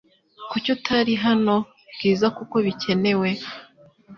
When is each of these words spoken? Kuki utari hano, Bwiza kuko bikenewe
Kuki 0.49 0.67
utari 0.75 1.13
hano, 1.25 1.55
Bwiza 1.93 2.27
kuko 2.37 2.55
bikenewe 2.65 3.29